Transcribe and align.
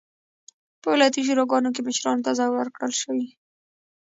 په 0.81 0.87
ولایتي 0.93 1.21
شوراګانو 1.27 1.73
کې 1.75 1.81
مشرانو 1.87 2.25
ته 2.25 2.31
ځای 2.39 2.49
ورکړل 2.51 2.93
شي. 3.01 3.21